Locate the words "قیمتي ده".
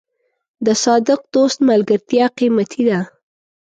2.37-2.99